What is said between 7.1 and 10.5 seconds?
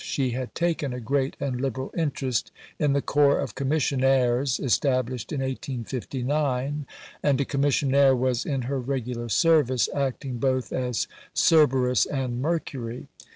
and a Commissionaire was in her regular service, acting